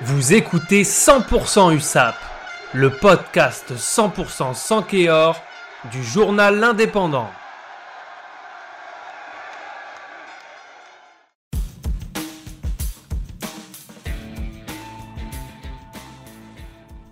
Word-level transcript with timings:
Vous 0.00 0.32
écoutez 0.32 0.82
100% 0.82 1.76
USAP, 1.76 2.16
le 2.72 2.90
podcast 2.90 3.72
100% 3.76 4.54
sans 4.54 4.82
Kéor 4.82 5.40
du 5.92 6.02
journal 6.02 6.58
L'Indépendant. 6.58 7.28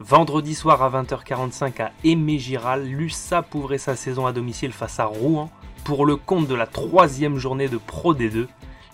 Vendredi 0.00 0.54
soir 0.54 0.82
à 0.82 0.90
20h45 0.90 1.82
à 1.82 1.92
Aimé 2.02 2.38
Giral, 2.38 2.84
l'USAP 2.86 3.54
ouvrait 3.54 3.78
sa 3.78 3.94
saison 3.94 4.26
à 4.26 4.32
domicile 4.32 4.72
face 4.72 4.98
à 4.98 5.04
Rouen 5.04 5.50
pour 5.84 6.06
le 6.06 6.16
compte 6.16 6.48
de 6.48 6.54
la 6.54 6.66
troisième 6.66 7.36
journée 7.36 7.68
de 7.68 7.76
Pro 7.76 8.14
D2 8.14 8.48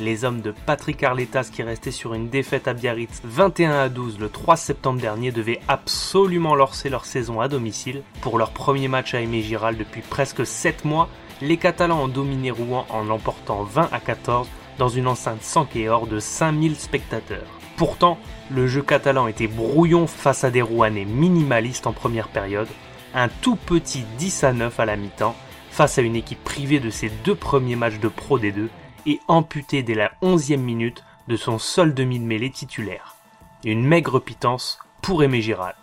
les 0.00 0.24
hommes 0.24 0.40
de 0.40 0.52
Patrick 0.66 1.02
Arletas 1.02 1.50
qui 1.52 1.62
restaient 1.62 1.90
sur 1.90 2.14
une 2.14 2.28
défaite 2.28 2.66
à 2.66 2.74
Biarritz 2.74 3.20
21 3.24 3.72
à 3.72 3.88
12 3.88 4.18
le 4.18 4.28
3 4.28 4.56
septembre 4.56 5.00
dernier 5.00 5.30
devaient 5.30 5.60
absolument 5.68 6.54
lancer 6.54 6.88
leur 6.88 7.04
saison 7.04 7.40
à 7.40 7.48
domicile. 7.48 8.02
Pour 8.20 8.38
leur 8.38 8.50
premier 8.50 8.88
match 8.88 9.14
à 9.14 9.20
Aimé 9.20 9.42
Giral 9.42 9.76
depuis 9.76 10.02
presque 10.02 10.46
7 10.46 10.84
mois, 10.84 11.08
les 11.40 11.56
Catalans 11.56 12.02
ont 12.02 12.08
dominé 12.08 12.50
Rouen 12.50 12.86
en 12.90 13.04
l'emportant 13.04 13.62
20 13.62 13.88
à 13.92 14.00
14 14.00 14.48
dans 14.78 14.88
une 14.88 15.06
enceinte 15.06 15.42
sans 15.42 15.68
hors 15.88 16.06
de 16.06 16.18
5000 16.18 16.76
spectateurs. 16.76 17.46
Pourtant, 17.76 18.18
le 18.50 18.66
jeu 18.66 18.82
catalan 18.82 19.26
était 19.26 19.46
brouillon 19.46 20.06
face 20.06 20.44
à 20.44 20.50
des 20.50 20.62
Rouennais 20.62 21.04
minimalistes 21.04 21.86
en 21.86 21.92
première 21.92 22.28
période, 22.28 22.68
un 23.14 23.28
tout 23.28 23.56
petit 23.56 24.04
10 24.18 24.44
à 24.44 24.52
9 24.52 24.80
à 24.80 24.84
la 24.84 24.96
mi-temps, 24.96 25.36
face 25.70 25.98
à 25.98 26.02
une 26.02 26.16
équipe 26.16 26.42
privée 26.44 26.80
de 26.80 26.90
ses 26.90 27.10
deux 27.24 27.34
premiers 27.34 27.76
matchs 27.76 27.98
de 27.98 28.08
Pro 28.08 28.38
D2 28.38 28.68
et 29.06 29.20
amputé 29.28 29.82
dès 29.82 29.94
la 29.94 30.12
onzième 30.22 30.62
minute 30.62 31.04
de 31.28 31.36
son 31.36 31.58
seul 31.58 31.94
demi 31.94 32.18
de 32.18 32.24
mêlée 32.24 32.50
titulaire. 32.50 33.16
Une 33.64 33.84
maigre 33.84 34.18
pitance 34.18 34.78
pour 35.02 35.22
Aimé 35.22 35.42
Giral. 35.42 35.74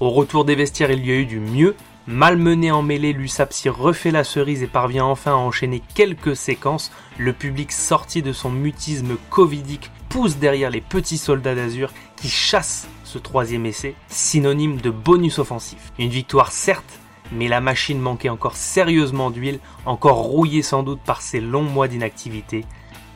Au 0.00 0.10
retour 0.10 0.44
des 0.44 0.54
vestiaires, 0.54 0.90
il 0.90 1.06
y 1.06 1.10
a 1.10 1.14
eu 1.14 1.26
du 1.26 1.40
mieux. 1.40 1.74
Malmené 2.06 2.70
en 2.70 2.82
mêlée, 2.82 3.12
Lusapsi 3.12 3.68
refait 3.68 4.10
la 4.10 4.24
cerise 4.24 4.62
et 4.62 4.66
parvient 4.66 5.06
enfin 5.06 5.32
à 5.32 5.36
enchaîner 5.36 5.82
quelques 5.94 6.36
séquences. 6.36 6.92
Le 7.18 7.32
public 7.32 7.72
sorti 7.72 8.20
de 8.20 8.32
son 8.32 8.50
mutisme 8.50 9.16
covidique 9.30 9.90
pousse 10.08 10.36
derrière 10.36 10.70
les 10.70 10.80
petits 10.80 11.18
soldats 11.18 11.54
d'Azur 11.54 11.92
qui 12.16 12.28
chassent 12.28 12.88
ce 13.04 13.18
troisième 13.18 13.66
essai, 13.66 13.94
synonyme 14.08 14.80
de 14.80 14.90
bonus 14.90 15.38
offensif. 15.38 15.92
Une 15.98 16.10
victoire 16.10 16.52
certes, 16.52 17.00
mais 17.32 17.48
la 17.48 17.60
machine 17.60 17.98
manquait 18.00 18.28
encore 18.28 18.56
sérieusement 18.56 19.30
d'huile, 19.30 19.60
encore 19.86 20.18
rouillée 20.18 20.62
sans 20.62 20.82
doute 20.82 21.00
par 21.04 21.22
ses 21.22 21.40
longs 21.40 21.62
mois 21.62 21.88
d'inactivité. 21.88 22.64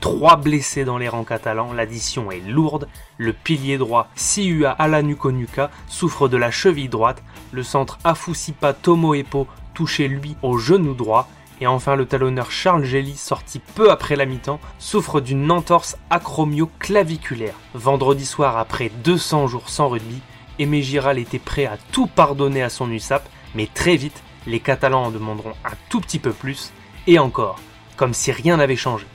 Trois 0.00 0.36
blessés 0.36 0.84
dans 0.84 0.96
les 0.96 1.08
rangs 1.08 1.24
catalans, 1.24 1.72
l'addition 1.72 2.30
est 2.30 2.40
lourde. 2.40 2.88
Le 3.16 3.32
pilier 3.32 3.78
droit 3.78 4.08
Siua 4.14 4.70
Alanukonuka 4.70 5.70
souffre 5.88 6.28
de 6.28 6.36
la 6.36 6.52
cheville 6.52 6.88
droite. 6.88 7.22
Le 7.50 7.64
centre 7.64 7.98
Afusipa 8.04 8.74
Tomoepo 8.74 9.48
touché 9.74 10.06
lui 10.06 10.36
au 10.42 10.56
genou 10.56 10.94
droit. 10.94 11.28
Et 11.60 11.66
enfin 11.66 11.96
le 11.96 12.06
talonneur 12.06 12.52
Charles 12.52 12.84
Gelly, 12.84 13.16
sorti 13.16 13.58
peu 13.58 13.90
après 13.90 14.14
la 14.14 14.26
mi-temps, 14.26 14.60
souffre 14.78 15.20
d'une 15.20 15.50
entorse 15.50 15.96
acromio-claviculaire. 16.10 17.54
Vendredi 17.74 18.24
soir, 18.24 18.56
après 18.56 18.92
200 19.02 19.48
jours 19.48 19.68
sans 19.68 19.88
rugby, 19.88 20.20
Aimé 20.60 20.82
Giral 20.82 21.18
était 21.18 21.40
prêt 21.40 21.66
à 21.66 21.76
tout 21.90 22.06
pardonner 22.06 22.62
à 22.62 22.68
son 22.68 22.88
USAP 22.90 23.28
mais 23.54 23.68
très 23.72 23.96
vite, 23.96 24.22
les 24.46 24.60
Catalans 24.60 25.04
en 25.04 25.10
demanderont 25.10 25.54
un 25.64 25.74
tout 25.88 26.00
petit 26.00 26.18
peu 26.18 26.32
plus, 26.32 26.72
et 27.06 27.18
encore, 27.18 27.60
comme 27.96 28.14
si 28.14 28.32
rien 28.32 28.56
n'avait 28.56 28.76
changé. 28.76 29.06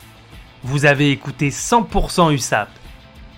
Vous 0.64 0.86
avez 0.86 1.12
écouté 1.12 1.50
100% 1.50 2.34
USAP, 2.34 2.70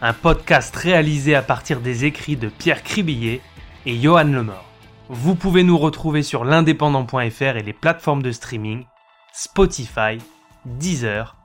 un 0.01 0.13
podcast 0.13 0.75
réalisé 0.75 1.35
à 1.35 1.41
partir 1.41 1.81
des 1.81 2.05
écrits 2.05 2.35
de 2.35 2.49
Pierre 2.49 2.83
Cribillet 2.83 3.41
et 3.85 3.99
Johan 3.99 4.25
Lemort. 4.25 4.65
Vous 5.09 5.35
pouvez 5.35 5.63
nous 5.63 5.77
retrouver 5.77 6.23
sur 6.23 6.45
l'indépendant.fr 6.45 7.57
et 7.57 7.63
les 7.63 7.73
plateformes 7.73 8.23
de 8.23 8.31
streaming, 8.31 8.85
Spotify, 9.33 10.17
Deezer 10.65 11.35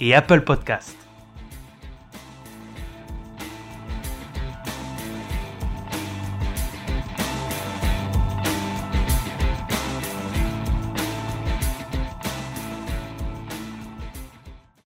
et 0.00 0.14
Apple 0.14 0.42
Podcast. 0.42 0.99